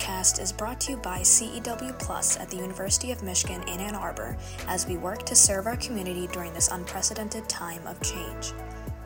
[0.00, 3.94] podcast is brought to you by CEW Plus at the University of Michigan in Ann
[3.94, 4.36] Arbor
[4.66, 8.52] as we work to serve our community during this unprecedented time of change.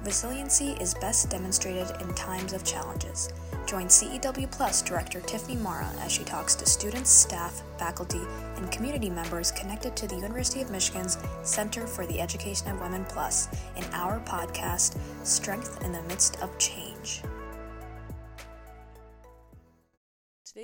[0.04, 3.30] Resiliency is best demonstrated in times of challenges.
[3.66, 8.20] Join CEW Plus Director Tiffany Marra as she talks to students, staff, faculty,
[8.56, 13.04] and community members connected to the University of Michigan's Center for the Education of Women
[13.08, 17.22] Plus in our podcast, Strength in the Midst of Change.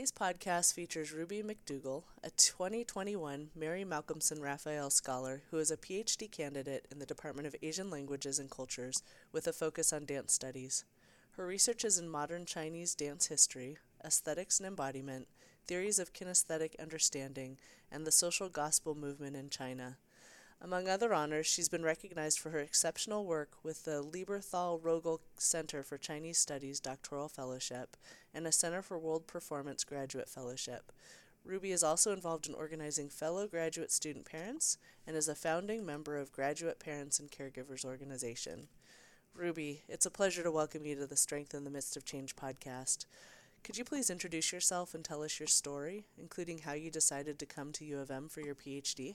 [0.01, 6.31] Today's podcast features Ruby McDougall, a 2021 Mary Malcomson Raphael Scholar who is a PhD
[6.31, 10.87] candidate in the Department of Asian Languages and Cultures with a focus on dance studies.
[11.33, 15.29] Her research is in modern Chinese dance history, aesthetics and embodiment,
[15.67, 17.59] theories of kinesthetic understanding,
[17.93, 19.99] and the social gospel movement in China.
[20.63, 25.83] Among other honors, she's been recognized for her exceptional work with the Lieberthal Rogel Center
[25.83, 27.97] for Chinese Studies Doctoral Fellowship
[28.35, 30.93] and a Center for World Performance Graduate Fellowship.
[31.47, 36.19] Ruby is also involved in organizing fellow graduate student parents and is a founding member
[36.19, 38.69] of Graduate Parents and Caregivers Organization.
[39.35, 42.37] Ruby, it's a pleasure to welcome you to the Strength in the Midst of Change
[42.37, 43.07] podcast.
[43.65, 47.47] Could you please introduce yourself and tell us your story, including how you decided to
[47.47, 49.15] come to U of M for your PhD?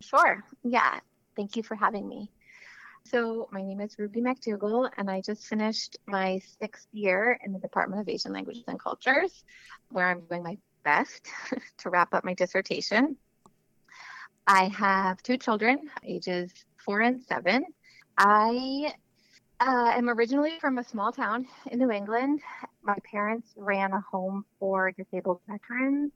[0.00, 0.44] Sure.
[0.62, 1.00] Yeah.
[1.36, 2.30] Thank you for having me.
[3.06, 7.58] So, my name is Ruby McDougall, and I just finished my sixth year in the
[7.58, 9.44] Department of Asian Languages and Cultures,
[9.90, 11.26] where I'm doing my best
[11.78, 13.16] to wrap up my dissertation.
[14.46, 16.52] I have two children, ages
[16.84, 17.64] four and seven.
[18.16, 18.92] I
[19.60, 22.40] uh, am originally from a small town in New England.
[22.82, 26.12] My parents ran a home for disabled veterans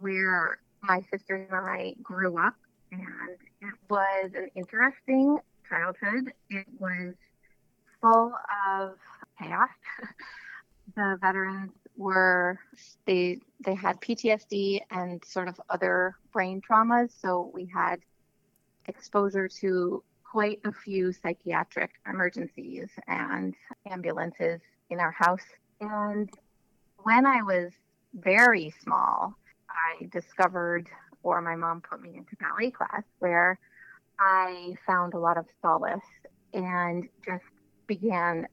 [0.00, 2.54] where my sisters and I grew up
[2.92, 6.32] and it was an interesting childhood.
[6.50, 7.14] It was
[8.00, 8.32] full
[8.68, 8.96] of
[9.40, 9.68] chaos.
[10.94, 12.58] the veterans were
[13.06, 18.00] they they had PTSD and sort of other brain traumas, so we had
[18.86, 23.54] exposure to quite a few psychiatric emergencies and
[23.90, 24.60] ambulances
[24.90, 25.44] in our house.
[25.80, 26.30] And
[26.98, 27.72] when I was
[28.14, 29.34] very small,
[29.68, 30.88] I discovered
[31.22, 33.58] before my mom put me into ballet class where
[34.18, 36.00] I found a lot of solace
[36.52, 37.44] and just
[37.86, 38.48] began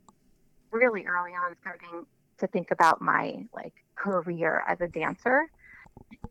[0.72, 2.06] really early on starting
[2.38, 5.50] to think about my like career as a dancer.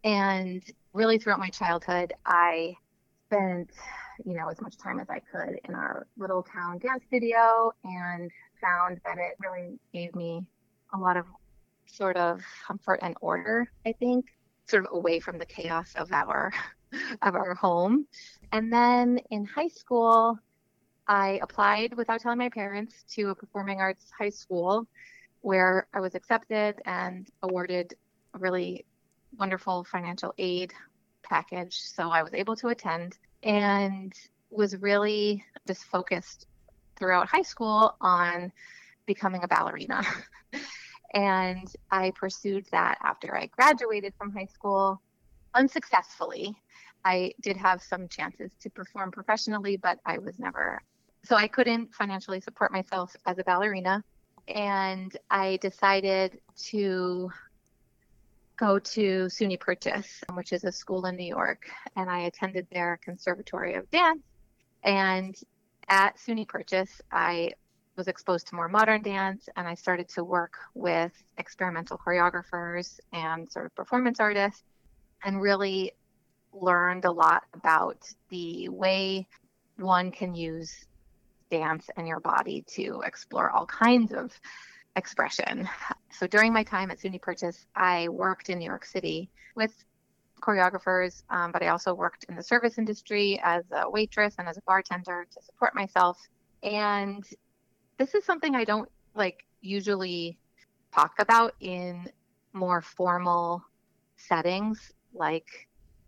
[0.04, 0.62] And
[0.92, 2.76] really throughout my childhood, I
[3.26, 3.70] spent,
[4.24, 8.30] you know, as much time as I could in our little town dance studio and
[8.60, 10.46] found that it really gave me
[10.94, 11.26] a lot of
[11.86, 14.26] sort of comfort and order, I think
[14.68, 16.52] sort of away from the chaos of our
[17.22, 18.06] of our home.
[18.52, 20.38] And then in high school,
[21.06, 24.86] I applied without telling my parents to a performing arts high school
[25.40, 27.94] where I was accepted and awarded
[28.34, 28.84] a really
[29.38, 30.72] wonderful financial aid
[31.22, 31.76] package.
[31.80, 34.12] So I was able to attend and
[34.50, 36.46] was really just focused
[36.96, 38.52] throughout high school on
[39.06, 40.02] becoming a ballerina.
[41.14, 45.00] And I pursued that after I graduated from high school
[45.54, 46.56] unsuccessfully.
[47.04, 50.82] I did have some chances to perform professionally, but I was never,
[51.24, 54.04] so I couldn't financially support myself as a ballerina.
[54.48, 57.30] And I decided to
[58.56, 62.98] go to SUNY Purchase, which is a school in New York, and I attended their
[63.02, 64.22] Conservatory of Dance.
[64.82, 65.36] And
[65.88, 67.52] at SUNY Purchase, I
[67.98, 73.50] was exposed to more modern dance and I started to work with experimental choreographers and
[73.50, 74.62] sort of performance artists
[75.24, 75.92] and really
[76.52, 79.26] learned a lot about the way
[79.76, 80.86] one can use
[81.50, 84.32] dance and your body to explore all kinds of
[84.96, 85.68] expression.
[86.10, 89.72] So during my time at SUNY Purchase, I worked in New York City with
[90.40, 94.56] choreographers, um, but I also worked in the service industry as a waitress and as
[94.56, 96.18] a bartender to support myself.
[96.62, 97.24] And
[97.98, 100.38] this is something I don't like usually
[100.94, 102.08] talk about in
[102.52, 103.62] more formal
[104.16, 105.46] settings like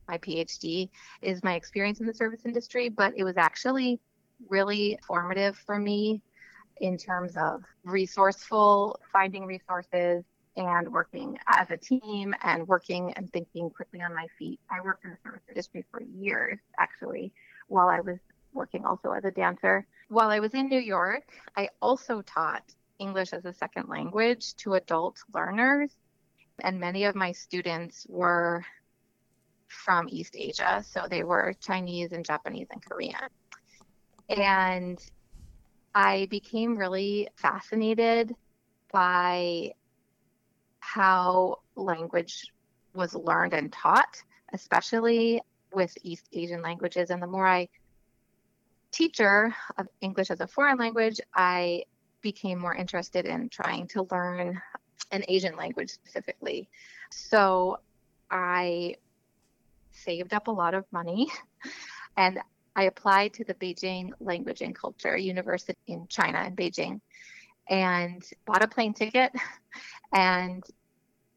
[0.09, 0.89] my PhD
[1.23, 4.01] is my experience in the service industry, but it was actually
[4.49, 6.23] really formative for me
[6.81, 10.25] in terms of resourceful finding resources
[10.57, 14.59] and working as a team and working and thinking quickly on my feet.
[14.71, 17.33] I worked in the service industry for years actually
[17.69, 18.19] while I was
[18.53, 19.87] working also as a dancer.
[20.09, 21.25] While I was in New York,
[21.57, 22.65] I also taught
[22.99, 25.91] English as a second language to adult learners.
[26.63, 28.65] And many of my students were
[29.69, 30.85] from East Asia.
[30.87, 33.29] So they were Chinese and Japanese and Korean.
[34.29, 34.99] And
[35.95, 38.35] I became really fascinated
[38.93, 39.73] by
[40.81, 42.53] how language
[42.95, 45.41] was learned and taught, especially
[45.73, 47.11] with East Asian languages.
[47.11, 47.69] And the more I
[48.91, 51.85] teacher of English as a foreign language, I
[52.23, 54.61] became more interested in trying to learn
[55.11, 56.69] an Asian language specifically.
[57.11, 57.79] So
[58.31, 58.97] I
[59.93, 61.29] saved up a lot of money
[62.17, 62.39] and
[62.77, 67.01] I applied to the Beijing Language and Culture University in China in Beijing
[67.69, 69.33] and bought a plane ticket
[70.13, 70.63] and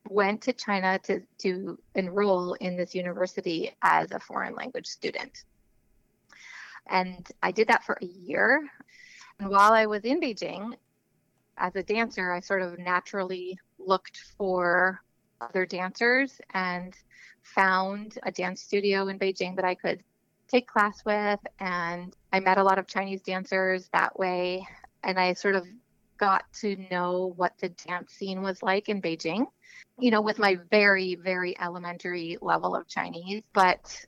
[0.09, 5.43] went to China to, to enroll in this university as a foreign language student.
[6.89, 8.69] And I did that for a year.
[9.39, 10.73] And while I was in Beijing
[11.57, 15.01] as a dancer, I sort of naturally looked for
[15.41, 16.95] other dancers and
[17.41, 20.03] found a dance studio in Beijing that I could
[20.47, 21.39] take class with.
[21.59, 24.65] And I met a lot of Chinese dancers that way.
[25.03, 25.67] And I sort of
[26.17, 29.45] got to know what the dance scene was like in Beijing,
[29.99, 33.43] you know, with my very, very elementary level of Chinese.
[33.53, 34.05] But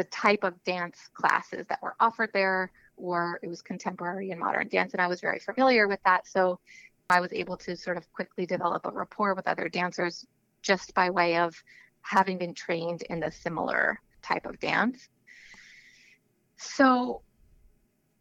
[0.00, 4.66] the type of dance classes that were offered there were it was contemporary and modern
[4.68, 6.26] dance and i was very familiar with that.
[6.26, 6.58] So
[7.10, 10.26] i was able to sort of quickly develop a rapport with other dancers
[10.62, 11.54] just by way of
[12.00, 15.10] having been trained in the similar type of dance.
[16.56, 17.20] So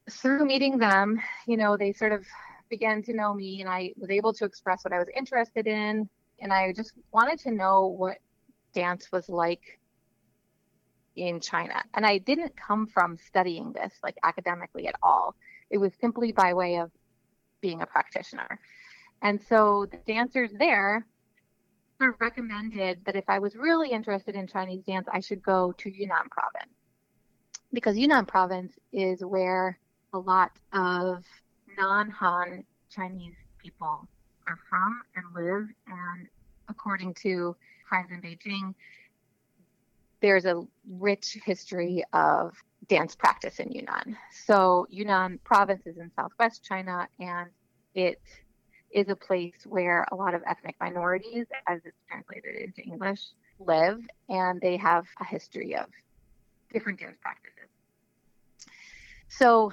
[0.10, 1.18] through meeting them
[1.48, 2.26] you know they sort of
[2.70, 6.10] began to know me and i was able to express what i was interested in
[6.42, 8.18] and i just wanted to know what
[8.74, 9.79] dance was like
[11.28, 11.84] in China.
[11.94, 15.36] And I didn't come from studying this like academically at all.
[15.70, 16.92] It was simply by way of
[17.62, 18.60] being a practitioner.
[19.22, 21.06] And so the dancers there
[21.98, 25.74] sort of recommended that if I was really interested in Chinese dance, I should go
[25.78, 26.74] to Yunnan province.
[27.74, 29.78] Because Yunnan province is where
[30.14, 31.24] a lot of
[31.78, 34.08] non Han Chinese people
[34.48, 35.68] are from and live.
[35.88, 36.28] And
[36.70, 37.56] according to
[37.88, 38.74] friends in Beijing,
[40.22, 42.54] there's a rich history of
[42.88, 44.18] dance practice in Yunnan.
[44.46, 47.50] So Yunnan province is in southwest China and
[47.94, 48.22] it
[48.92, 53.22] is a place where a lot of ethnic minorities, as it's translated into English,
[53.60, 54.00] live
[54.30, 55.86] and they have a history of
[56.74, 57.70] different dance practices.
[59.28, 59.72] So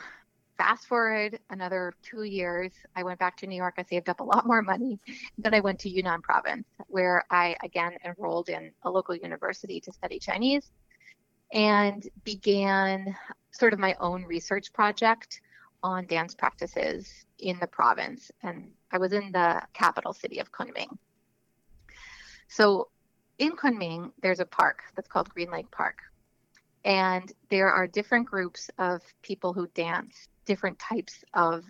[0.57, 3.75] fast forward another two years, I went back to New York.
[3.79, 4.99] I saved up a lot more money.
[5.39, 9.93] Then I went to Yunnan province, where I again enrolled in a local university to
[9.93, 10.71] study Chinese
[11.53, 13.17] and began
[13.51, 15.41] sort of my own research project
[15.83, 18.31] on dance practices in the province.
[18.43, 20.99] And I was in the capital city of Kunming.
[22.49, 22.89] So
[23.39, 25.99] in Kunming, there's a park that's called Green Lake Park.
[26.85, 31.65] And there are different groups of people who dance different types of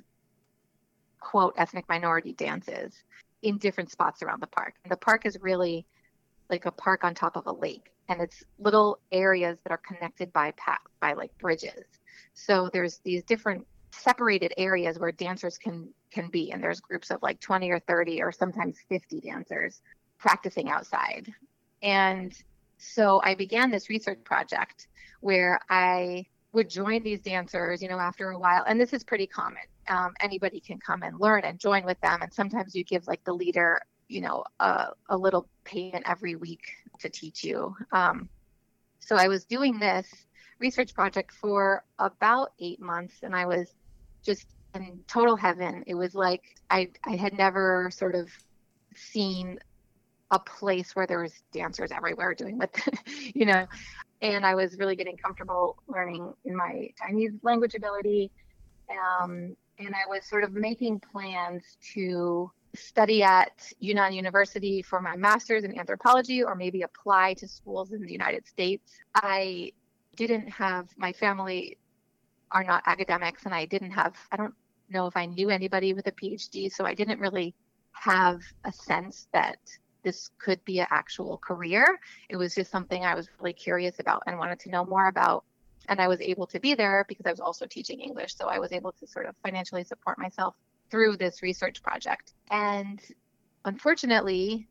[1.21, 2.95] quote ethnic minority dances
[3.43, 4.75] in different spots around the park.
[4.85, 5.87] And the park is really
[6.49, 10.33] like a park on top of a lake and it's little areas that are connected
[10.33, 11.85] by paths by like bridges.
[12.35, 17.23] So there's these different separated areas where dancers can can be and there's groups of
[17.23, 19.81] like 20 or 30 or sometimes 50 dancers
[20.19, 21.33] practicing outside.
[21.83, 22.33] And
[22.79, 24.89] so I began this research project
[25.21, 28.65] where I would join these dancers, you know, after a while.
[28.67, 29.63] And this is pretty common.
[29.89, 32.23] Um, anybody can come and learn and join with them.
[32.23, 36.63] And sometimes you give like the leader, you know, a, a little payment every week
[37.01, 37.77] to teach you.
[37.93, 38.29] Um,
[39.01, 40.09] so I was doing this
[40.59, 43.75] research project for about eight months and I was
[44.25, 45.85] just in total heaven.
[45.87, 48.31] It was like I, I had never sort of
[48.95, 49.59] seen
[50.31, 52.75] a place where there was dancers everywhere doing what
[53.35, 53.67] you know
[54.23, 58.31] and I was really getting comfortable learning in my Chinese language ability.
[58.91, 61.63] Um, and I was sort of making plans
[61.95, 67.93] to study at Yunnan University for my master's in anthropology or maybe apply to schools
[67.93, 68.93] in the United States.
[69.15, 69.73] I
[70.17, 71.79] didn't have my family
[72.53, 74.55] are not academics and I didn't have I don't
[74.89, 77.55] know if I knew anybody with a PhD so I didn't really
[77.93, 79.59] have a sense that
[80.07, 81.99] this could be an actual career.
[82.29, 85.43] It was just something I was really curious about and wanted to know more about.
[85.89, 88.37] And I was able to be there because I was also teaching English.
[88.37, 90.55] So I was able to sort of financially support myself
[90.93, 92.35] through this research project.
[92.53, 93.01] And
[93.65, 94.69] unfortunately,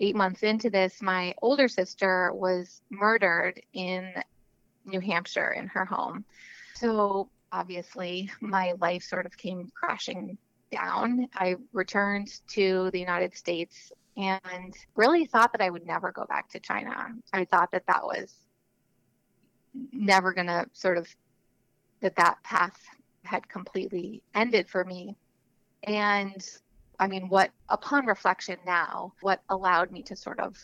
[0.00, 4.12] eight months into this, my older sister was murdered in
[4.84, 6.24] New Hampshire in her home.
[6.76, 10.38] So obviously, my life sort of came crashing
[10.70, 11.26] down.
[11.34, 16.48] I returned to the United States and really thought that I would never go back
[16.50, 17.08] to China.
[17.32, 18.34] I thought that that was
[19.92, 21.06] never going to sort of
[22.00, 22.78] that that path
[23.24, 25.16] had completely ended for me.
[25.82, 26.46] And
[26.98, 30.56] I mean, what, upon reflection now, what allowed me to sort of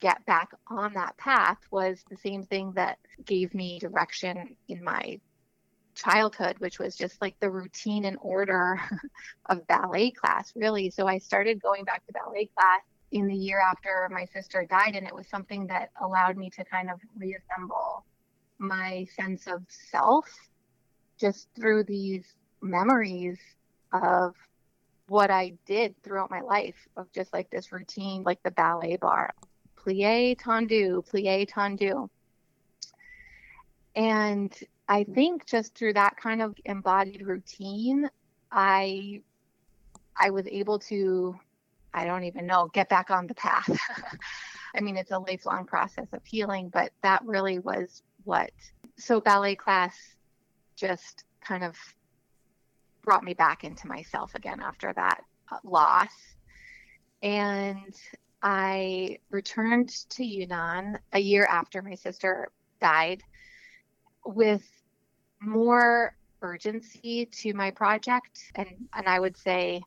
[0.00, 5.20] get back on that path was the same thing that gave me direction in my
[5.94, 8.80] childhood, which was just like the routine and order
[9.46, 10.90] of ballet class, really.
[10.90, 12.82] So I started going back to ballet class
[13.14, 16.64] in the year after my sister died, and it was something that allowed me to
[16.64, 18.04] kind of reassemble
[18.58, 20.28] my sense of self
[21.18, 22.24] just through these
[22.60, 23.38] memories
[23.92, 24.34] of
[25.06, 29.32] what I did throughout my life of just like this routine, like the ballet barre,
[29.76, 32.08] plie tendu, plie tendu.
[33.94, 34.52] And
[34.88, 38.10] I think just through that kind of embodied routine,
[38.50, 39.22] I
[40.16, 41.38] I was able to
[41.94, 43.70] I don't even know, get back on the path.
[44.74, 48.50] I mean, it's a lifelong process of healing, but that really was what
[48.98, 49.96] so ballet class
[50.76, 51.76] just kind of
[53.02, 55.22] brought me back into myself again after that
[55.52, 56.08] uh, loss.
[57.22, 57.94] And
[58.42, 62.48] I returned to Yunnan a year after my sister
[62.80, 63.22] died
[64.26, 64.66] with
[65.40, 69.82] more urgency to my project and, and I would say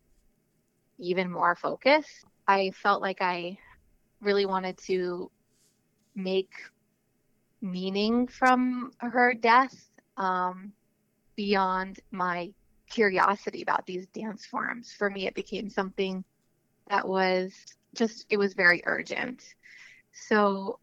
[0.99, 2.05] even more focus.
[2.47, 3.57] I felt like I
[4.21, 5.31] really wanted to
[6.15, 6.51] make
[7.61, 9.75] meaning from her death
[10.17, 10.71] um,
[11.35, 12.51] beyond my
[12.89, 14.93] curiosity about these dance forms.
[14.93, 16.23] For me, it became something
[16.89, 17.53] that was
[17.93, 19.43] just, it was very urgent.
[20.13, 20.79] So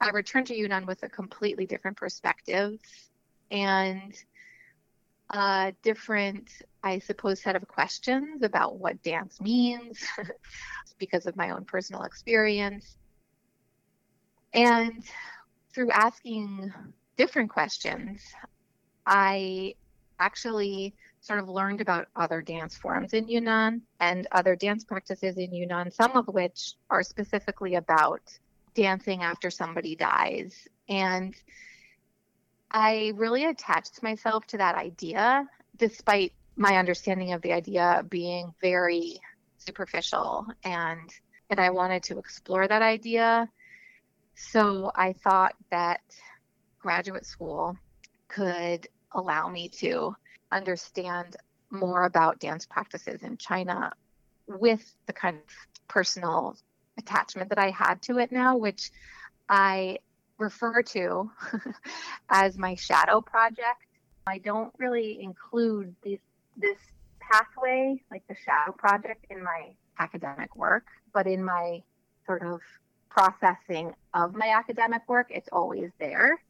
[0.00, 2.78] I returned to Yunnan with a completely different perspective
[3.50, 4.14] and
[5.30, 6.50] a different,
[6.82, 10.04] I suppose, set of questions about what dance means
[10.98, 12.96] because of my own personal experience.
[14.54, 15.04] And
[15.74, 16.72] through asking
[17.16, 18.22] different questions,
[19.06, 19.74] I
[20.18, 25.52] actually sort of learned about other dance forms in Yunnan and other dance practices in
[25.52, 28.22] Yunnan, some of which are specifically about
[28.74, 30.68] dancing after somebody dies.
[30.88, 31.34] And
[32.70, 39.20] I really attached myself to that idea, despite my understanding of the idea being very
[39.58, 41.08] superficial and
[41.50, 43.48] and I wanted to explore that idea.
[44.34, 46.02] So I thought that
[46.78, 47.78] graduate school
[48.28, 50.14] could allow me to
[50.52, 51.36] understand
[51.70, 53.92] more about dance practices in China
[54.46, 56.56] with the kind of personal
[56.98, 58.90] attachment that I had to it now, which
[59.48, 60.00] I
[60.38, 61.30] refer to
[62.28, 63.86] as my shadow project.
[64.26, 66.20] I don't really include this
[66.58, 66.78] this
[67.20, 71.82] pathway, like the shadow project, in my academic work, but in my
[72.26, 72.60] sort of
[73.08, 76.40] processing of my academic work, it's always there.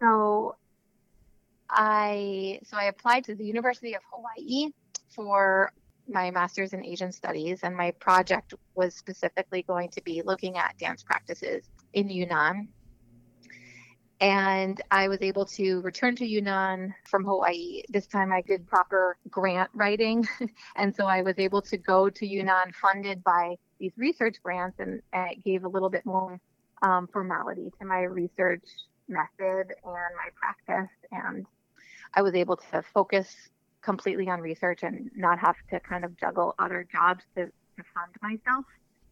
[0.00, 0.56] So
[1.68, 4.70] I so I applied to the University of Hawaii
[5.08, 5.72] for
[6.08, 10.78] my master's in Asian studies and my project was specifically going to be looking at
[10.78, 11.64] dance practices
[11.94, 12.68] in Yunnan.
[14.20, 17.82] And I was able to return to Yunnan from Hawaii.
[17.90, 20.26] This time I did proper grant writing.
[20.76, 25.02] and so I was able to go to Yunnan funded by these research grants, and,
[25.12, 26.40] and it gave a little bit more
[26.82, 28.64] um, formality to my research
[29.08, 30.90] method and my practice.
[31.12, 31.44] And
[32.14, 33.34] I was able to focus
[33.82, 38.14] completely on research and not have to kind of juggle other jobs to, to fund
[38.22, 38.64] myself.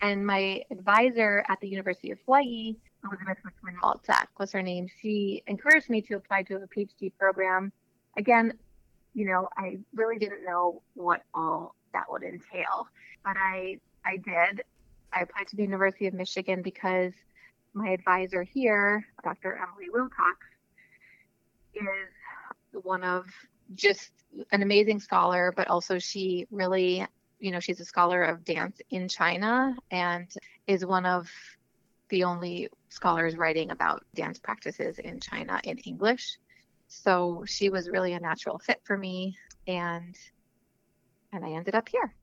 [0.05, 5.43] And my advisor at the University of Hawaii, Elizabeth Richmond Maltzak was her name, she
[5.47, 7.73] encouraged me to apply to a PhD program.
[8.19, 8.53] Again,
[9.15, 12.87] you know, I really didn't know what all that would entail,
[13.25, 14.65] but I I did.
[15.11, 17.15] I applied to the University of Michigan because
[17.73, 19.57] my advisor here, Dr.
[19.57, 20.37] Emily Wilcox,
[21.75, 23.25] is one of
[23.75, 24.11] just
[24.53, 27.07] an amazing scholar, but also she really,
[27.45, 30.33] you know, she's a scholar of dance in China and
[30.67, 31.29] is one of
[32.09, 36.39] the only scholars writing about dance practices in China in English.
[36.89, 39.37] So she was really a natural fit for me
[39.67, 40.17] and
[41.35, 42.15] and I ended up here.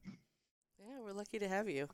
[0.79, 1.87] Yeah, we're lucky to have you.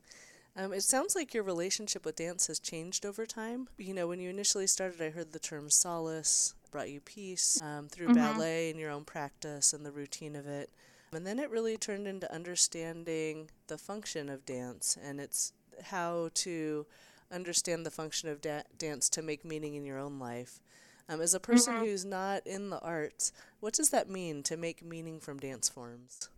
[0.56, 3.68] Um, it sounds like your relationship with dance has changed over time.
[3.76, 7.88] You know, when you initially started, I heard the term solace brought you peace um,
[7.88, 8.36] through mm-hmm.
[8.36, 10.70] ballet and your own practice and the routine of it.
[11.12, 15.52] And then it really turned into understanding the function of dance and it's
[15.84, 16.86] how to
[17.30, 20.60] understand the function of da- dance to make meaning in your own life.
[21.08, 21.84] Um, as a person mm-hmm.
[21.84, 26.28] who's not in the arts, what does that mean to make meaning from dance forms?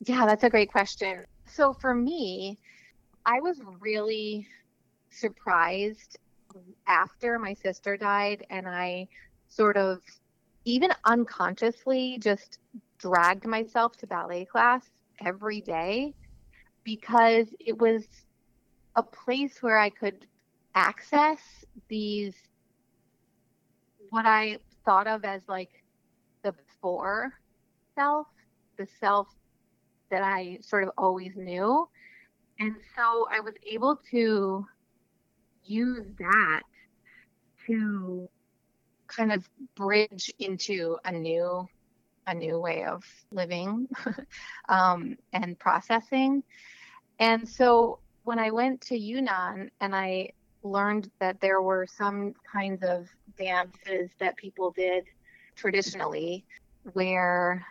[0.00, 1.24] Yeah, that's a great question.
[1.46, 2.58] So for me,
[3.26, 4.48] I was really
[5.10, 6.18] surprised
[6.86, 9.08] after my sister died and I
[9.48, 10.00] sort of
[10.64, 12.58] even unconsciously just
[13.00, 14.82] dragged myself to ballet class
[15.24, 16.14] every day
[16.84, 18.04] because it was
[18.96, 20.26] a place where I could
[20.74, 21.38] access
[21.88, 22.34] these
[24.10, 25.70] what I thought of as like
[26.42, 27.32] the before
[27.94, 28.26] self,
[28.76, 29.28] the self
[30.10, 31.88] that I sort of always knew.
[32.58, 34.66] And so I was able to
[35.64, 36.62] use that
[37.66, 38.28] to
[39.06, 41.68] kind of bridge into a new
[42.30, 43.88] a new way of living
[44.68, 46.42] um, and processing.
[47.18, 50.30] And so when I went to Yunnan and I
[50.62, 55.04] learned that there were some kinds of dances that people did
[55.56, 56.44] traditionally
[56.92, 57.66] where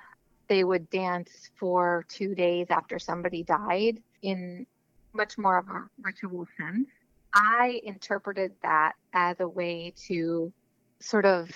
[0.50, 4.66] they would dance for two days after somebody died in
[5.13, 6.89] much more of a ritual sense.
[7.34, 10.51] I interpreted that as a way to
[11.00, 11.50] sort of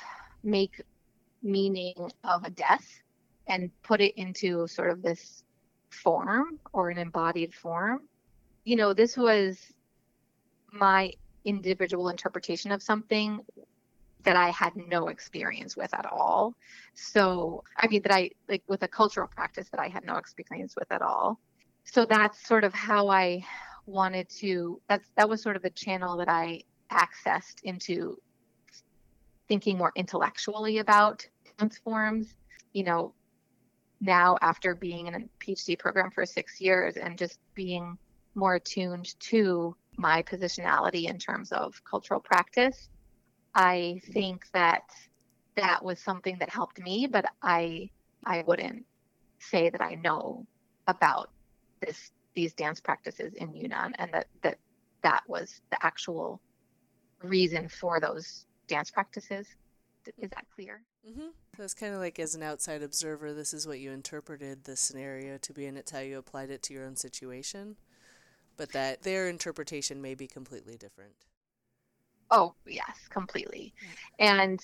[0.44, 0.82] make
[1.44, 2.88] meaning of a death
[3.48, 5.44] and put it into sort of this
[5.90, 8.02] form or an embodied form.
[8.64, 9.60] You know, this was
[10.72, 11.14] my
[11.46, 13.40] individual interpretation of something
[14.24, 16.56] that I had no experience with at all.
[16.94, 20.76] So, I mean, that I like with a cultural practice that I had no experience
[20.78, 21.40] with at all.
[21.84, 23.46] So that's sort of how I
[23.86, 24.82] wanted to.
[24.88, 28.18] That's that was sort of the channel that I accessed into
[29.50, 32.36] thinking more intellectually about dance forms.
[32.74, 33.14] You know,
[34.02, 37.98] now after being in a PhD program for six years and just being
[38.36, 42.90] more attuned to my positionality in terms of cultural practice
[43.56, 44.84] I think that
[45.56, 47.90] that was something that helped me, but I
[48.26, 48.86] I wouldn't
[49.40, 50.48] say that I know
[50.88, 51.30] about
[51.82, 54.58] this these dance practices in Yunnan and that that
[55.04, 56.42] that was the actual
[57.22, 59.48] reason for those dance practices.
[60.18, 60.82] Is that clear?
[61.08, 61.28] Mm-hmm.
[61.58, 64.76] So it's kind of like as an outside observer, this is what you interpreted the
[64.76, 67.76] scenario to be, and it's how you applied it to your own situation.
[68.56, 71.14] But that their interpretation may be completely different.
[72.32, 73.74] Oh, yes, completely.
[74.20, 74.60] And,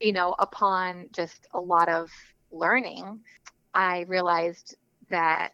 [0.00, 2.10] you know, upon just a lot of
[2.50, 3.20] learning,
[3.74, 4.76] I realized
[5.10, 5.52] that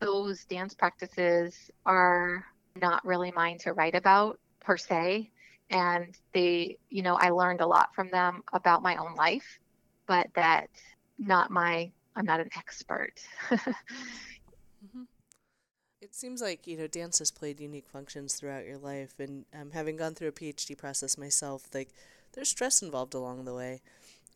[0.00, 2.44] those dance practices are
[2.80, 5.30] not really mine to write about per se.
[5.70, 9.58] And they, you know, I learned a lot from them about my own life,
[10.06, 10.68] but that
[11.18, 13.14] not my, I'm not an expert.
[13.50, 15.02] mm-hmm
[16.00, 19.70] it seems like you know dance has played unique functions throughout your life, and um,
[19.70, 21.90] having gone through a PhD process myself, like
[22.32, 23.82] there's stress involved along the way.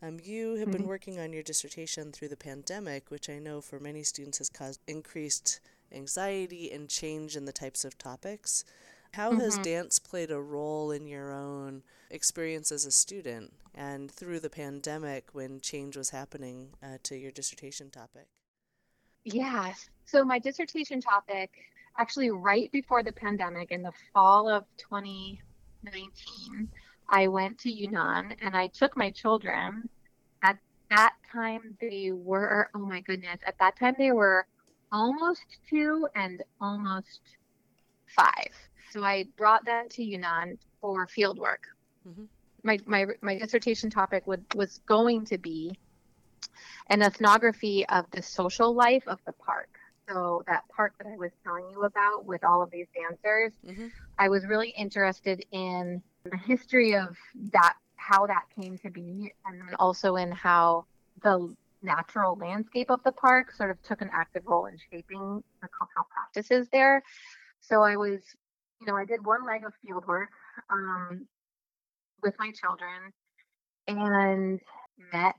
[0.03, 0.79] Um, you have mm-hmm.
[0.79, 4.51] been working on your dissertation through the pandemic, which I know for many students has
[4.51, 5.61] caused increased
[5.93, 8.65] anxiety and change in the types of topics.
[9.15, 9.41] How mm-hmm.
[9.41, 14.51] has dance played a role in your own experience as a student and through the
[14.51, 18.27] pandemic when change was happening uh, to your dissertation topic?
[19.25, 19.89] Yes.
[20.05, 21.53] So my dissertation topic,
[21.97, 26.69] actually right before the pandemic in the fall of 2019,
[27.09, 29.89] I went to Yunnan and I took my children.
[30.43, 30.59] At
[30.91, 34.49] that time, they were, oh my goodness, at that time, they were
[34.91, 37.21] almost two and almost
[38.09, 38.51] five.
[38.95, 41.67] So I brought that to Yunnan for field work.
[42.09, 42.27] Mm-hmm.
[42.63, 45.77] My, my, my dissertation topic would, was going to be
[46.91, 49.69] an ethnography of the social life of the park.
[50.09, 53.89] So that park that I was telling you about with all of these dancers, mm-hmm.
[54.17, 57.17] I was really interested in the history of
[57.53, 60.85] that, how that came to be, and then also in how
[61.23, 61.53] the
[61.83, 66.07] natural landscape of the park sort of took an active role in shaping the cultural
[66.13, 67.03] practices there.
[67.61, 68.21] So I was,
[68.85, 70.29] you know, I did one leg of field work
[70.71, 71.27] um,
[72.23, 73.13] with my children
[73.89, 74.61] and
[75.13, 75.37] met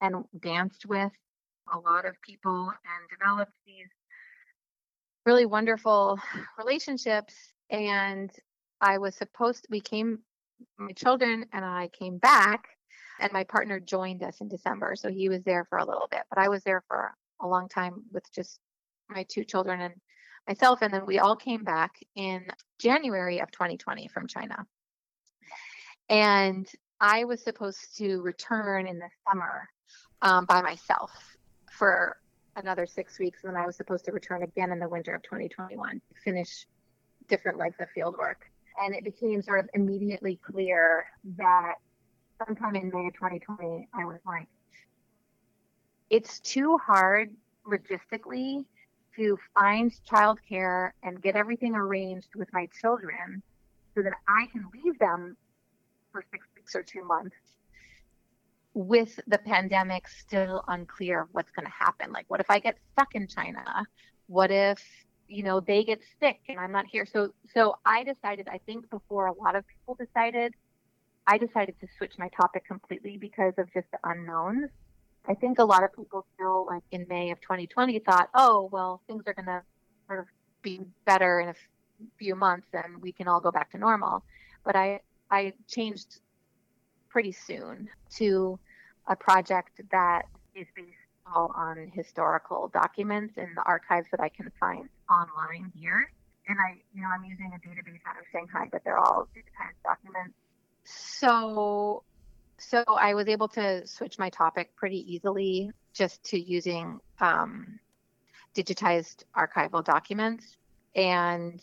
[0.00, 1.12] and danced with
[1.72, 3.88] a lot of people and developed these
[5.24, 6.18] really wonderful
[6.58, 7.34] relationships.
[7.70, 8.30] And
[8.80, 10.18] I was supposed to, we came,
[10.78, 12.64] my children and I came back,
[13.20, 14.96] and my partner joined us in December.
[14.96, 17.68] So he was there for a little bit, but I was there for a long
[17.68, 18.58] time with just
[19.08, 19.94] my two children and
[20.46, 20.82] myself.
[20.82, 22.46] And then we all came back in
[22.78, 24.66] January of 2020 from China.
[26.08, 26.68] And
[27.00, 29.68] I was supposed to return in the summer
[30.20, 31.10] um, by myself
[31.70, 32.16] for
[32.56, 33.40] another six weeks.
[33.44, 36.66] And then I was supposed to return again in the winter of 2021 to finish
[37.28, 38.46] different legs of field work.
[38.82, 41.04] And it became sort of immediately clear
[41.38, 41.74] that
[42.44, 44.48] sometime in May of 2020, I was like,
[46.10, 47.30] it's too hard
[47.66, 48.64] logistically
[49.16, 53.42] to find childcare and get everything arranged with my children
[53.94, 55.36] so that I can leave them
[56.10, 57.36] for six weeks or two months
[58.74, 62.12] with the pandemic still unclear of what's going to happen.
[62.12, 63.86] Like, what if I get stuck in China?
[64.26, 64.82] What if
[65.28, 67.06] you know they get sick and I'm not here?
[67.06, 68.48] So, so I decided.
[68.48, 70.54] I think before a lot of people decided,
[71.26, 74.70] I decided to switch my topic completely because of just the unknowns.
[75.26, 79.02] I think a lot of people still, like in May of 2020, thought, oh, well,
[79.06, 79.62] things are going to
[80.06, 80.26] sort of
[80.62, 81.54] be better in a
[82.18, 84.24] few months and we can all go back to normal.
[84.64, 86.20] But I, I changed
[87.08, 88.58] pretty soon to
[89.06, 90.22] a project that
[90.54, 90.88] is based
[91.32, 96.10] all on historical documents in the archives that I can find online here.
[96.48, 99.82] And I, you know, I'm using a database out of Shanghai, but they're all digitized
[99.84, 100.34] documents.
[100.84, 102.02] So
[102.68, 107.78] so I was able to switch my topic pretty easily just to using um,
[108.54, 110.56] digitized archival documents.
[110.94, 111.60] And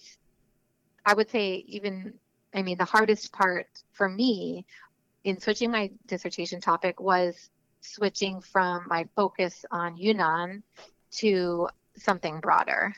[1.05, 2.13] I would say, even,
[2.53, 4.65] I mean, the hardest part for me
[5.23, 7.49] in switching my dissertation topic was
[7.81, 10.63] switching from my focus on Yunnan
[11.11, 12.93] to something broader.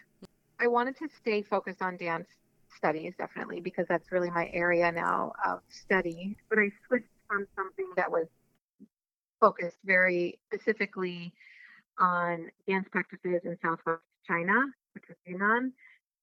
[0.59, 2.27] I wanted to stay focused on dance
[2.75, 6.37] studies, definitely, because that's really my area now of study.
[6.49, 8.27] But I switched from something that was
[9.39, 11.33] focused very specifically
[11.97, 14.53] on dance practices in Southwest China,
[14.93, 15.71] which is Yunnan,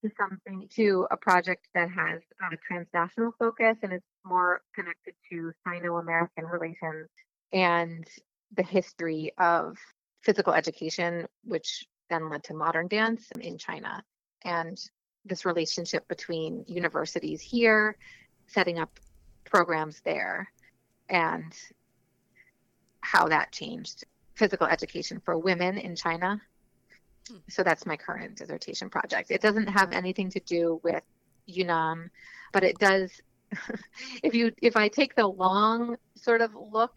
[0.05, 2.21] to something to a project that has
[2.53, 7.09] a transnational focus and is more connected to Sino-American relations
[7.53, 8.07] and
[8.55, 9.77] the history of
[10.23, 14.05] physical education, which then led to modern dance in China.
[14.45, 14.79] And
[15.25, 17.97] this relationship between universities here,
[18.47, 19.01] setting up
[19.45, 20.49] programs there,
[21.09, 21.55] and
[23.01, 26.41] how that changed physical education for women in China.
[27.29, 27.37] Hmm.
[27.49, 29.31] So that's my current dissertation project.
[29.31, 31.03] It doesn't have anything to do with
[31.47, 32.11] Yunnan,
[32.53, 33.11] but it does
[34.23, 36.97] if you if I take the long sort of look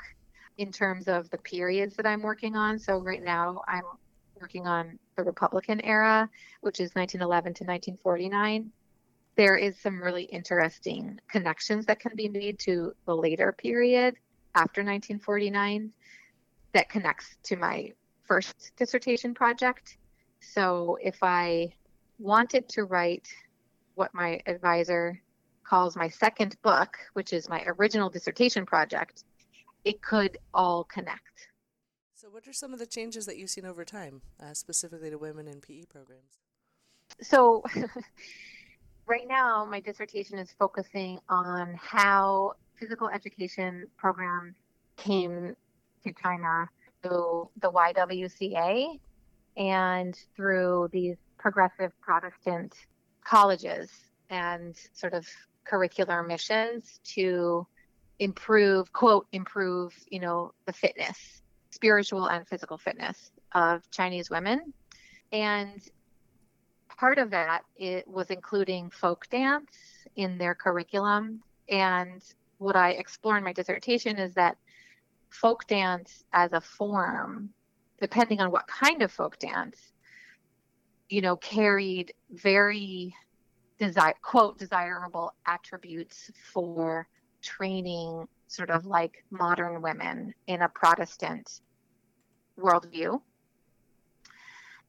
[0.57, 2.77] in terms of the periods that I'm working on.
[2.77, 3.83] So right now I'm
[4.39, 6.29] working on the Republican era,
[6.61, 8.71] which is 1911 to 1949
[9.35, 14.15] there is some really interesting connections that can be made to the later period
[14.55, 15.91] after 1949
[16.73, 17.91] that connects to my
[18.23, 19.97] first dissertation project.
[20.39, 21.73] So if I
[22.19, 23.27] wanted to write
[23.95, 25.21] what my advisor
[25.63, 29.23] calls my second book, which is my original dissertation project,
[29.85, 31.47] it could all connect.
[32.15, 35.17] So, what are some of the changes that you've seen over time, uh, specifically to
[35.17, 36.39] women in PE programs?
[37.21, 37.63] So,
[39.11, 44.55] right now, my dissertation is focusing on how physical education programs
[44.95, 45.53] came
[46.05, 46.69] to China
[47.03, 48.97] through the YWCA
[49.57, 52.73] and through these progressive Protestant
[53.25, 53.89] colleges
[54.29, 55.27] and sort of
[55.69, 57.67] curricular missions to
[58.19, 64.71] improve, quote, improve, you know, the fitness, spiritual and physical fitness of Chinese women.
[65.33, 65.81] And
[67.01, 69.71] part of that it was including folk dance
[70.15, 71.41] in their curriculum.
[71.67, 72.23] And
[72.59, 74.55] what i explore in my dissertation is that
[75.29, 77.49] folk dance as a form
[77.99, 79.93] depending on what kind of folk dance
[81.09, 83.15] you know carried very
[83.79, 87.07] desire quote desirable attributes for
[87.41, 91.61] training sort of like modern women in a protestant
[92.59, 93.19] worldview.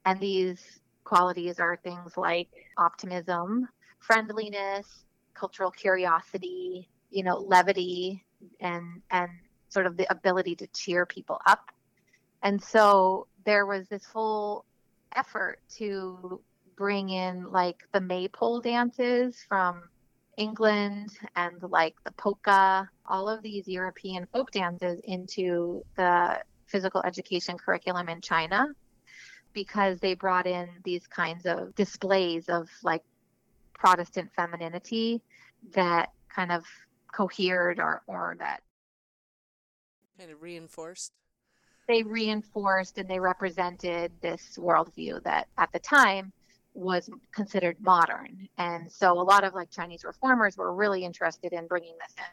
[0.05, 8.25] And these qualities are things like optimism, friendliness, cultural curiosity, you know, levity,
[8.61, 9.31] and and
[9.69, 11.71] sort of the ability to cheer people up.
[12.43, 14.65] And so there was this whole
[15.15, 16.41] effort to
[16.77, 19.83] bring in like the maypole dances from
[20.37, 27.57] England and like the polka, all of these European folk dances into the physical education
[27.59, 28.69] curriculum in China
[29.53, 33.03] because they brought in these kinds of displays of like
[33.75, 35.23] Protestant femininity
[35.75, 36.65] that kind of
[37.13, 38.63] cohered or, or that
[40.19, 41.13] kind of reinforced.
[41.89, 46.33] They reinforced and they represented this worldview that at the time
[46.75, 48.49] was considered modern.
[48.57, 52.25] And so a lot of like Chinese reformers were really interested in bringing this in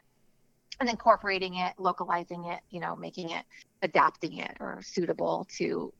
[0.79, 3.43] and incorporating it, localizing it, you know, making it,
[3.81, 5.91] adapting it or suitable to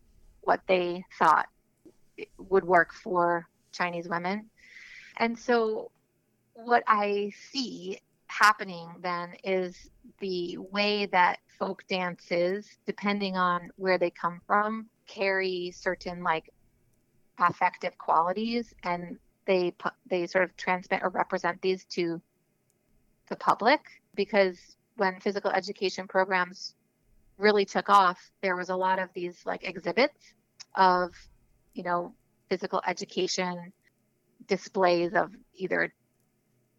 [0.50, 1.46] what they thought
[2.40, 4.50] would work for Chinese women.
[5.18, 5.92] And so,
[6.56, 14.10] what I see happening then is the way that folk dances, depending on where they
[14.10, 16.50] come from, carry certain like
[17.38, 19.72] affective qualities and they
[20.10, 22.20] they sort of transmit or represent these to
[23.30, 23.82] the public
[24.16, 24.58] because
[24.98, 26.74] when physical education programs
[27.38, 30.34] really took off, there was a lot of these like exhibits
[30.80, 31.14] of,
[31.74, 32.16] you know,
[32.50, 33.72] physical education
[34.48, 35.94] displays of either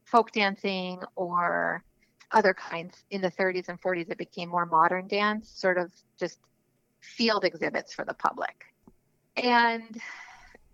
[0.04, 1.84] folk dancing or
[2.32, 3.04] other kinds.
[3.10, 6.38] In the 30s and 40s it became more modern dance sort of just
[7.00, 8.64] field exhibits for the public.
[9.36, 10.00] And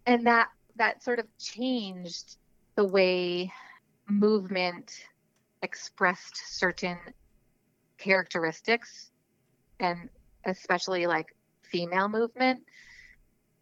[0.07, 2.37] and that that sort of changed
[2.77, 3.53] the way
[4.09, 4.93] movement
[5.63, 6.99] expressed certain
[7.99, 9.11] characteristics
[9.81, 10.09] and
[10.45, 12.63] especially like female movement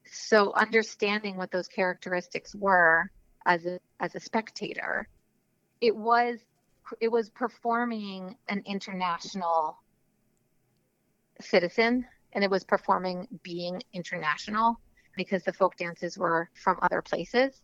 [0.07, 3.11] so understanding what those characteristics were
[3.47, 5.09] as a as a spectator
[5.81, 6.39] it was
[7.01, 9.79] it was performing an international
[11.41, 14.81] citizen and it was performing being international
[15.17, 17.63] because the folk dances were from other places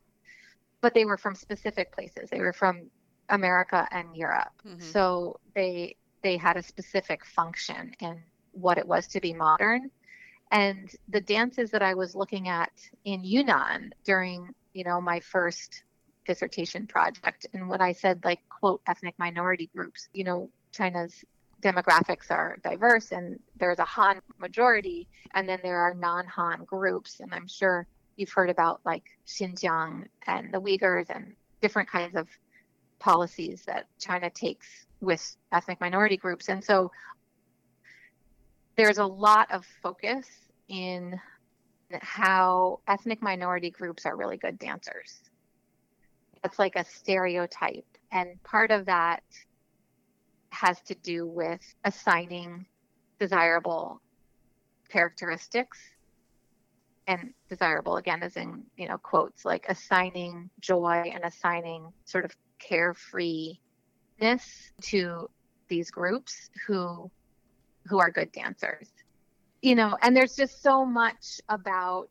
[0.80, 2.30] but they were from specific places.
[2.30, 2.90] They were from
[3.28, 4.52] america and europe.
[4.66, 4.80] Mm-hmm.
[4.80, 8.20] so they they had a specific function in
[8.52, 9.90] what it was to be modern
[10.50, 12.72] and the dances that i was looking at
[13.04, 15.82] in yunnan during you know my first
[16.30, 17.46] dissertation project.
[17.52, 21.24] And when I said like quote ethnic minority groups, you know, China's
[21.60, 27.18] demographics are diverse and there's a Han majority and then there are non-Han groups.
[27.18, 27.86] And I'm sure
[28.16, 32.28] you've heard about like Xinjiang and the Uyghurs and different kinds of
[33.00, 36.48] policies that China takes with ethnic minority groups.
[36.48, 36.92] And so
[38.80, 40.26] there's a lot of focus
[40.68, 41.20] in
[42.00, 45.20] how ethnic minority groups are really good dancers
[46.42, 47.84] that's like a stereotype.
[48.12, 49.22] And part of that
[50.50, 52.66] has to do with assigning
[53.18, 54.00] desirable
[54.88, 55.78] characteristics
[57.06, 62.34] and desirable again as in you know quotes like assigning joy and assigning sort of
[62.60, 63.58] carefreeness
[64.80, 65.28] to
[65.68, 67.10] these groups who
[67.90, 68.88] who are good dancers
[69.60, 72.08] you know and there's just so much about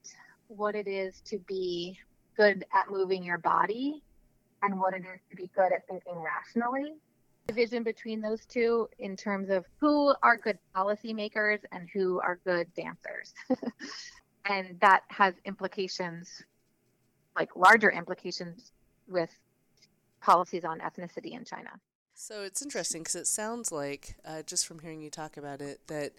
[0.49, 1.97] what it is to be
[2.35, 4.01] good at moving your body
[4.61, 6.93] and what it is to be good at thinking rationally.
[7.47, 12.67] Division between those two in terms of who are good policymakers and who are good
[12.75, 13.33] dancers.
[14.45, 16.43] and that has implications,
[17.35, 18.71] like larger implications
[19.07, 19.31] with
[20.21, 21.71] policies on ethnicity in China.
[22.21, 25.79] So it's interesting because it sounds like, uh, just from hearing you talk about it,
[25.87, 26.11] that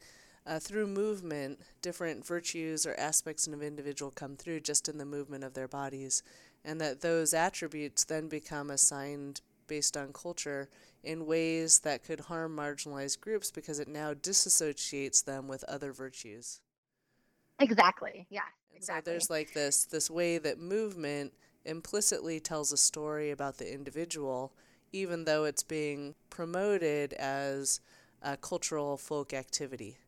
[0.47, 5.05] uh, through movement, different virtues or aspects of an individual come through just in the
[5.05, 6.23] movement of their bodies
[6.65, 10.71] and that those attributes then become assigned based on culture
[11.05, 16.63] in ways that could harm marginalized groups because it now disassociates them with other virtues.
[17.59, 18.27] Exactly.
[18.31, 18.41] Yeah.
[18.75, 19.03] Exactly.
[19.03, 21.35] So there's like this this way that movement
[21.67, 24.55] implicitly tells a story about the individual,
[24.93, 27.81] even though it's being promoted as
[28.23, 29.99] a cultural folk activity.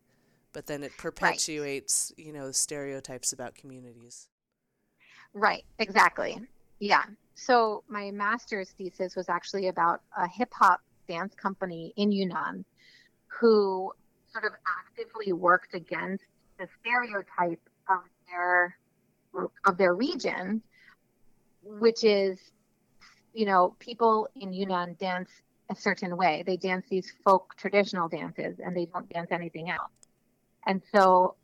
[0.52, 2.26] But then it perpetuates, right.
[2.26, 4.28] you know, stereotypes about communities.
[5.32, 6.40] Right, exactly.
[6.78, 7.04] Yeah.
[7.34, 12.64] So my master's thesis was actually about a hip hop dance company in Yunnan
[13.26, 13.92] who
[14.30, 16.24] sort of actively worked against
[16.58, 18.76] the stereotype of their
[19.64, 20.62] of their region,
[21.62, 22.38] which is,
[23.32, 25.30] you know, people in Yunnan dance
[25.70, 26.42] a certain way.
[26.46, 29.90] They dance these folk traditional dances and they don't dance anything else.
[30.66, 31.34] And so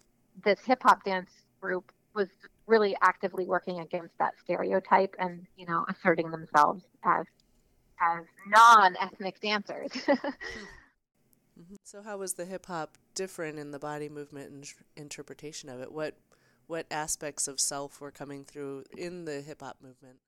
[0.45, 2.29] this hip hop dance group was
[2.67, 7.25] really actively working against that stereotype and you know asserting themselves as
[8.01, 9.91] as non-ethnic dancers.
[9.93, 11.75] mm-hmm.
[11.83, 15.91] So how was the hip hop different in the body movement and interpretation of it?
[15.91, 16.15] What
[16.67, 20.19] what aspects of self were coming through in the hip hop movement?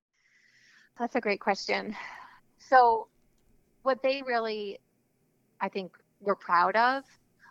[0.98, 1.96] That's a great question.
[2.58, 3.08] So
[3.82, 4.78] what they really
[5.60, 7.04] I think were proud of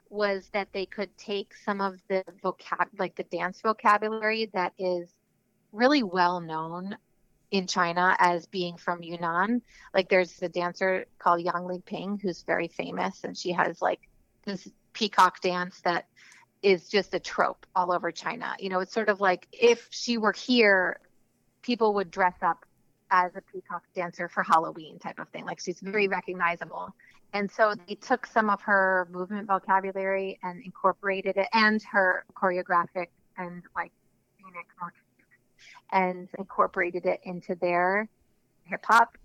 [0.09, 5.13] was that they could take some of the vocab like the dance vocabulary that is
[5.71, 6.97] really well known
[7.51, 9.61] in China as being from Yunnan.
[9.93, 14.01] Like there's a dancer called Yang Li Ping who's very famous and she has like
[14.45, 16.07] this peacock dance that
[16.61, 18.55] is just a trope all over China.
[18.59, 20.99] You know, it's sort of like if she were here,
[21.61, 22.65] people would dress up
[23.11, 25.45] as a peacock dancer for Halloween type of thing.
[25.45, 26.93] Like she's very recognizable.
[27.33, 33.07] And so they took some of her movement vocabulary and incorporated it and her choreographic
[33.37, 33.91] and like
[34.37, 34.65] scenic
[35.91, 38.07] and incorporated it into their
[38.63, 39.17] hip hop.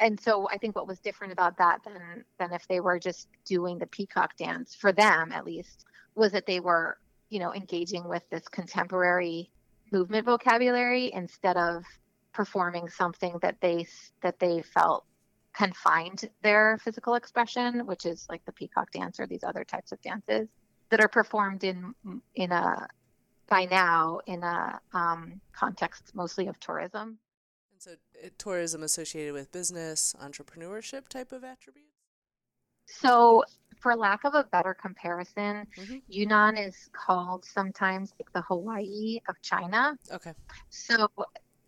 [0.00, 3.28] And so I think what was different about that than than if they were just
[3.44, 5.84] doing the peacock dance for them at least
[6.14, 6.98] was that they were,
[7.30, 9.50] you know, engaging with this contemporary
[9.92, 11.84] movement vocabulary instead of
[12.32, 13.86] performing something that they
[14.22, 15.04] that they felt
[15.54, 20.00] confined their physical expression, which is like the peacock dance or these other types of
[20.00, 20.48] dances.
[20.90, 21.94] that are performed in
[22.34, 22.86] in a
[23.48, 27.18] by now in a um, context mostly of tourism.
[27.72, 27.90] And so,
[28.24, 31.88] uh, tourism associated with business, entrepreneurship type of attributes.
[32.86, 33.44] So,
[33.80, 35.96] for lack of a better comparison, mm-hmm.
[36.08, 39.98] Yunnan is called sometimes like the Hawaii of China.
[40.10, 40.32] Okay.
[40.70, 41.08] So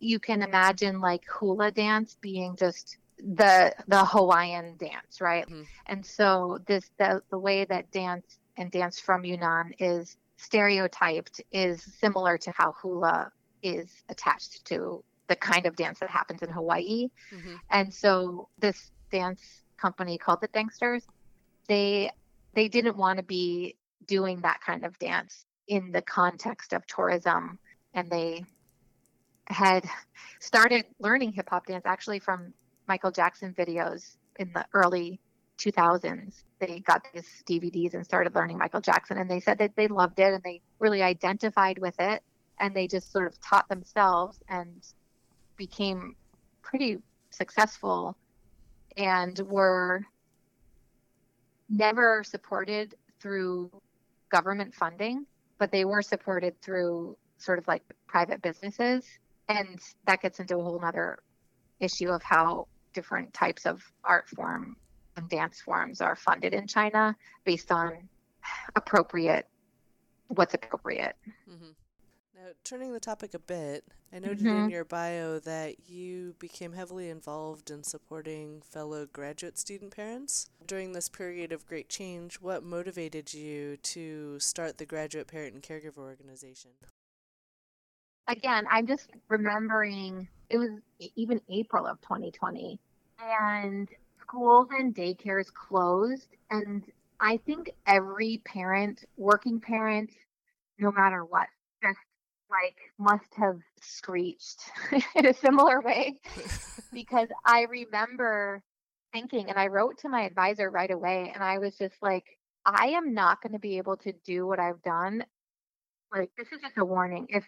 [0.05, 5.45] you can imagine like hula dance being just the the Hawaiian dance, right?
[5.45, 5.63] Mm-hmm.
[5.87, 11.81] And so this the the way that dance and dance from Yunnan is stereotyped is
[11.99, 13.31] similar to how hula
[13.63, 17.09] is attached to the kind of dance that happens in Hawaii.
[17.33, 17.55] Mm-hmm.
[17.71, 19.41] And so this dance
[19.77, 21.03] company called the Dancsters,
[21.67, 22.11] they
[22.53, 27.57] they didn't want to be doing that kind of dance in the context of tourism
[27.95, 28.45] and they
[29.47, 29.85] had
[30.39, 32.53] started learning hip hop dance actually from
[32.87, 35.19] Michael Jackson videos in the early
[35.57, 36.43] 2000s.
[36.59, 40.19] They got these DVDs and started learning Michael Jackson, and they said that they loved
[40.19, 42.23] it and they really identified with it,
[42.59, 44.85] and they just sort of taught themselves and
[45.57, 46.15] became
[46.61, 46.97] pretty
[47.29, 48.17] successful
[48.97, 50.05] and were
[51.69, 53.71] never supported through
[54.29, 55.25] government funding,
[55.57, 59.05] but they were supported through sort of like private businesses.
[59.47, 61.19] And that gets into a whole other
[61.79, 64.75] issue of how different types of art form
[65.17, 68.09] and dance forms are funded in China based on
[68.75, 69.47] appropriate
[70.27, 71.15] what's appropriate.
[71.49, 71.71] Mm-hmm.
[72.35, 74.65] Now, turning the topic a bit, I noted mm-hmm.
[74.65, 80.49] in your bio that you became heavily involved in supporting fellow graduate student parents.
[80.65, 85.63] During this period of great change, what motivated you to start the Graduate Parent and
[85.63, 86.71] Caregiver Organization?
[88.27, 90.69] Again, I'm just remembering it was
[91.15, 92.79] even April of 2020,
[93.19, 96.35] and schools and daycares closed.
[96.49, 96.83] And
[97.19, 100.11] I think every parent, working parent,
[100.79, 101.47] no matter what,
[101.83, 101.99] just
[102.49, 104.63] like must have screeched
[105.15, 106.19] in a similar way.
[106.93, 108.63] Because I remember
[109.11, 112.23] thinking and I wrote to my advisor right away and I was just like
[112.65, 115.25] I am not going to be able to do what I've done.
[116.13, 117.27] Like this is just a warning.
[117.29, 117.43] If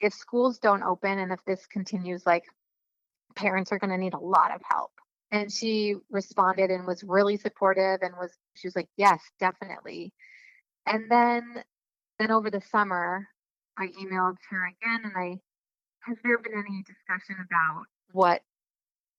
[0.00, 2.44] if schools don't open and if this continues like
[3.34, 4.92] parents are going to need a lot of help
[5.30, 10.12] and she responded and was really supportive and was she was like yes definitely
[10.86, 11.62] and then
[12.18, 13.26] then over the summer
[13.78, 15.38] I emailed her again and I,
[16.00, 18.42] has there been any discussion about what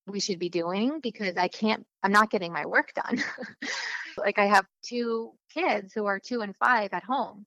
[0.08, 1.00] we should be doing?
[1.02, 3.24] Because I can't, I'm not getting my work done.
[4.18, 7.46] like I have two kids who are two and five at home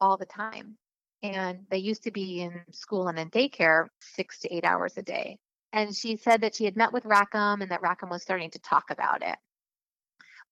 [0.00, 0.76] all the time.
[1.22, 5.02] And they used to be in school and in daycare six to eight hours a
[5.02, 5.38] day.
[5.72, 8.58] And she said that she had met with Rackham and that Rackham was starting to
[8.60, 9.36] talk about it.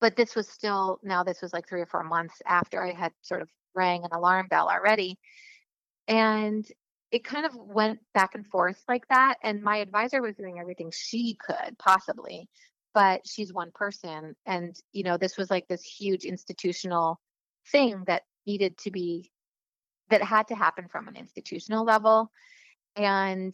[0.01, 3.13] But this was still, now this was like three or four months after I had
[3.23, 5.19] sort of rang an alarm bell already.
[6.09, 6.67] And
[7.11, 9.37] it kind of went back and forth like that.
[9.43, 12.49] And my advisor was doing everything she could possibly,
[12.93, 14.35] but she's one person.
[14.47, 17.21] And, you know, this was like this huge institutional
[17.71, 19.31] thing that needed to be,
[20.15, 22.31] that had to happen from an institutional level.
[22.95, 23.53] And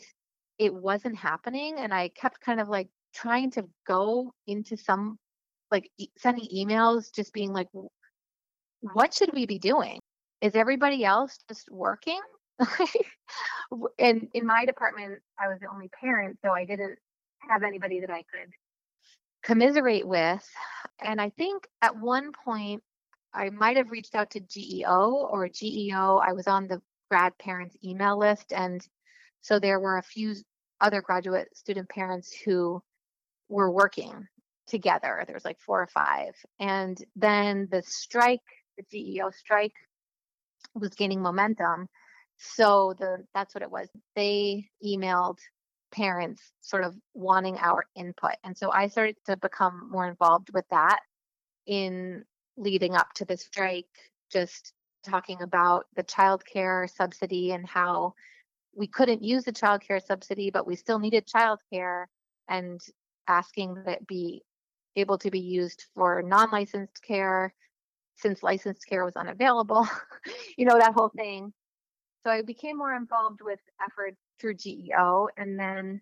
[0.59, 1.77] it wasn't happening.
[1.79, 5.19] And I kept kind of like trying to go into some,
[5.71, 7.69] like e- sending emails, just being like,
[8.81, 10.01] what should we be doing?
[10.43, 12.21] Is everybody else just working?
[13.99, 16.99] and in my department, I was the only parent, so I didn't
[17.49, 18.53] have anybody that I could
[19.43, 20.47] commiserate with.
[21.03, 22.83] And I think at one point,
[23.33, 26.19] I might have reached out to GEO or GEO.
[26.19, 28.53] I was on the grad parents email list.
[28.53, 28.87] And
[29.41, 30.35] so there were a few
[30.81, 32.83] other graduate student parents who
[33.49, 34.27] were working
[34.67, 35.23] together.
[35.27, 36.35] There was like four or five.
[36.59, 38.41] And then the strike,
[38.77, 39.75] the GEO strike,
[40.75, 41.89] was gaining momentum.
[42.39, 43.89] So the that's what it was.
[44.17, 45.39] They emailed
[45.93, 48.37] parents sort of wanting our input.
[48.45, 51.01] And so I started to become more involved with that
[51.67, 52.25] in
[52.61, 53.87] leading up to the strike,
[54.31, 54.73] just
[55.05, 58.15] talking about the child care subsidy and how
[58.77, 62.09] we couldn't use the child care subsidy, but we still needed child care
[62.49, 62.81] and
[63.27, 64.43] asking that it be
[64.97, 67.55] able to be used for non-licensed care
[68.17, 69.89] since licensed care was unavailable,
[70.59, 71.53] you know, that whole thing.
[72.23, 75.29] So I became more involved with efforts through GEO.
[75.39, 76.01] And then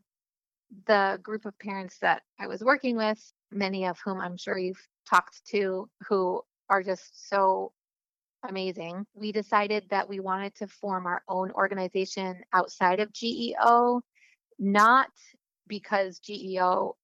[0.87, 4.85] the group of parents that I was working with, many of whom I'm sure you've
[5.09, 7.73] talked to, who are just so
[8.49, 14.03] amazing, we decided that we wanted to form our own organization outside of GEO,
[14.59, 15.11] not
[15.67, 16.97] because GEO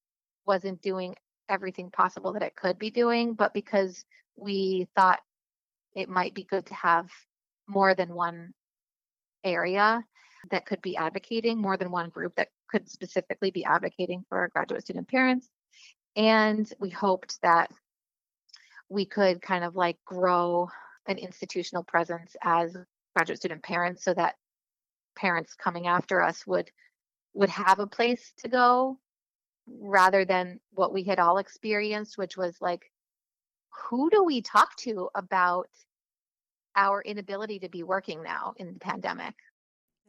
[0.46, 1.14] wasn't doing
[1.48, 4.04] everything possible that it could be doing, but because
[4.36, 5.20] we thought
[5.94, 7.08] it might be good to have
[7.66, 8.52] more than one
[9.42, 10.04] area
[10.50, 14.82] that could be advocating, more than one group that could specifically be advocating for graduate
[14.82, 15.48] student parents.
[16.16, 17.70] And we hoped that
[18.88, 20.68] we could kind of like grow
[21.06, 22.76] an institutional presence as
[23.14, 24.36] graduate student parents so that
[25.16, 26.70] parents coming after us would
[27.34, 28.98] would have a place to go
[29.80, 32.90] rather than what we had all experienced which was like
[33.88, 35.68] who do we talk to about
[36.76, 39.34] our inability to be working now in the pandemic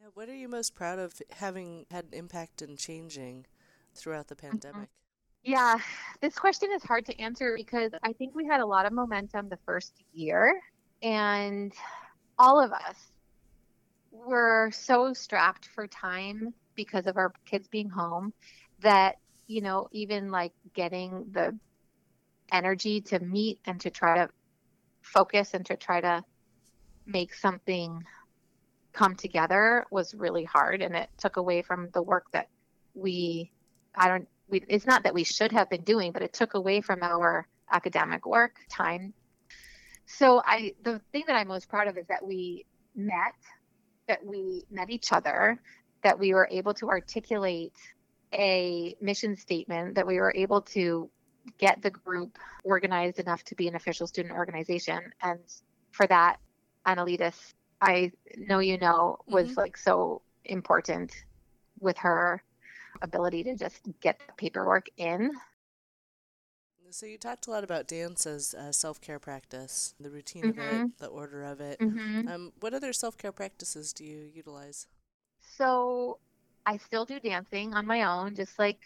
[0.00, 3.46] yeah, what are you most proud of having had an impact and changing
[3.94, 4.84] throughout the mm-hmm.
[5.46, 5.78] Yeah
[6.20, 9.48] this question is hard to answer because i think we had a lot of momentum
[9.48, 10.60] the first year
[11.02, 11.72] and
[12.38, 13.12] all of us
[14.10, 18.32] were so strapped for time because of our kids being home
[18.80, 19.16] that
[19.46, 21.56] you know even like getting the
[22.50, 24.28] energy to meet and to try to
[25.02, 26.22] focus and to try to
[27.06, 28.02] make something
[28.92, 32.48] come together was really hard and it took away from the work that
[32.94, 33.50] we
[33.94, 36.80] i don't we, it's not that we should have been doing but it took away
[36.80, 39.12] from our academic work time.
[40.06, 43.34] So i the thing that i'm most proud of is that we met
[44.08, 45.60] that we met each other
[46.02, 47.74] that we were able to articulate
[48.32, 51.10] a mission statement that we were able to
[51.58, 55.00] get the group organized enough to be an official student organization.
[55.22, 55.40] And
[55.96, 56.38] for that
[56.86, 59.60] annalitas i know you know was mm-hmm.
[59.60, 61.12] like so important
[61.80, 62.42] with her
[63.02, 65.30] ability to just get the paperwork in
[66.90, 70.60] so you talked a lot about dance as a self-care practice, the routine mm-hmm.
[70.60, 70.86] of it, mm-hmm.
[70.98, 71.78] the order of it.
[71.78, 72.28] Mm-hmm.
[72.28, 74.86] Um, what other self-care practices do you utilize?
[75.56, 76.18] So
[76.64, 78.78] I still do dancing on my own, just like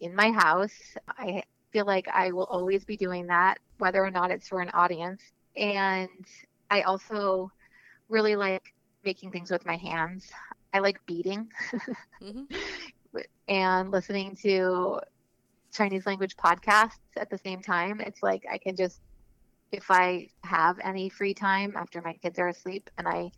[0.00, 0.96] in my house.
[1.08, 1.42] I
[1.72, 5.20] feel like I will always be doing that, whether or not it's for an audience.
[5.56, 6.08] And
[6.70, 7.50] I also
[8.08, 8.72] really like
[9.04, 10.30] making things with my hands.
[10.72, 11.48] I like beading
[12.22, 12.44] mm-hmm.
[13.48, 15.00] and listening to
[15.72, 18.00] Chinese language podcasts at the same time.
[18.00, 19.00] It's like I can just,
[19.72, 23.30] if I have any free time after my kids are asleep and I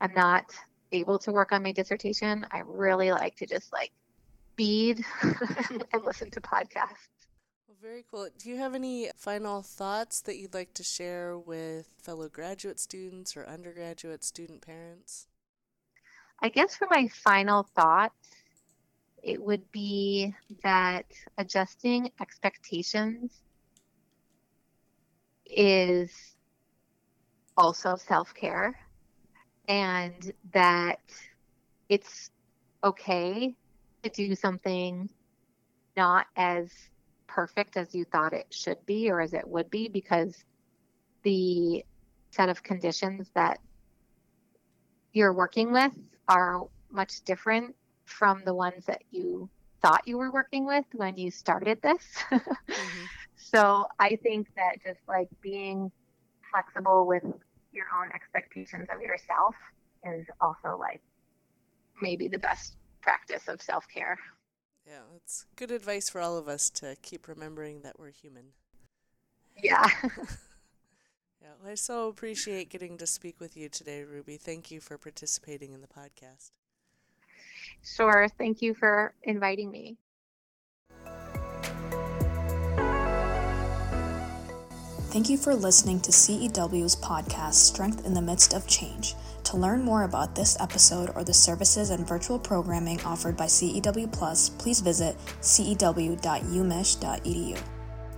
[0.00, 0.44] am not
[0.92, 3.90] able to work on my dissertation, I really like to just like
[4.56, 7.08] bead and listen to podcasts.
[7.66, 8.28] Well, very cool.
[8.38, 13.36] Do you have any final thoughts that you'd like to share with fellow graduate students
[13.36, 15.26] or undergraduate student parents?
[16.42, 18.41] I guess for my final thoughts,
[19.22, 21.06] it would be that
[21.38, 23.30] adjusting expectations
[25.46, 26.10] is
[27.56, 28.78] also self care,
[29.68, 31.00] and that
[31.88, 32.30] it's
[32.82, 33.54] okay
[34.02, 35.08] to do something
[35.96, 36.70] not as
[37.26, 40.44] perfect as you thought it should be or as it would be because
[41.22, 41.84] the
[42.30, 43.58] set of conditions that
[45.12, 45.92] you're working with
[46.28, 47.74] are much different
[48.12, 49.48] from the ones that you
[49.80, 52.04] thought you were working with when you started this.
[52.30, 53.04] mm-hmm.
[53.36, 55.90] So I think that just like being
[56.50, 57.24] flexible with
[57.72, 59.54] your own expectations of yourself
[60.04, 61.02] is also like
[62.00, 64.18] maybe the best practice of self care.
[64.86, 68.52] Yeah, that's good advice for all of us to keep remembering that we're human.
[69.62, 69.86] Yeah.
[71.40, 74.36] yeah, well, I so appreciate getting to speak with you today, Ruby.
[74.36, 76.50] Thank you for participating in the podcast.
[77.84, 78.28] Sure.
[78.38, 79.96] Thank you for inviting me.
[85.12, 89.14] Thank you for listening to CEW's podcast, Strength in the Midst of Change.
[89.44, 94.10] To learn more about this episode or the services and virtual programming offered by CEW
[94.10, 95.98] Plus, please visit cew.umich.edu.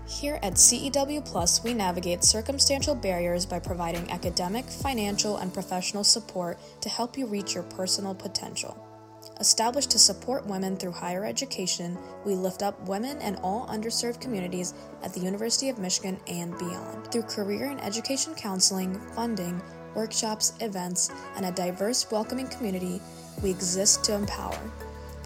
[0.06, 6.60] Here at CEW Plus, we navigate circumstantial barriers by providing academic, financial, and professional support
[6.80, 8.93] to help you reach your personal potential.
[9.40, 14.74] Established to support women through higher education, we lift up women and all underserved communities
[15.02, 17.10] at the University of Michigan and beyond.
[17.10, 19.60] Through career and education counseling, funding,
[19.94, 23.00] workshops, events, and a diverse, welcoming community,
[23.42, 24.58] we exist to empower.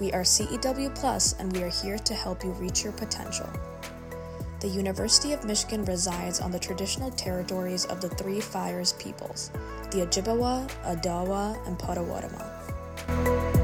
[0.00, 3.48] We are CEW Plus, and we are here to help you reach your potential.
[4.60, 9.50] The University of Michigan resides on the traditional territories of the Three Fires peoples,
[9.90, 13.57] the Ojibwa, Odawa, and Potawatomi.